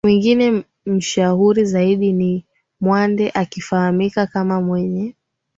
Mwingine 0.03 0.63
mashuhuri 0.85 1.65
zaidi 1.65 2.13
ni 2.13 2.45
Mwande 2.79 3.29
akifahamika 3.29 4.27
kama 4.27 4.61
mwenye 4.61 5.13